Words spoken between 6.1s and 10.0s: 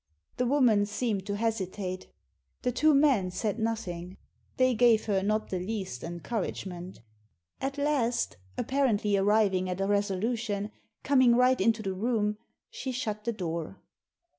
couragement At last, apparently arriving at a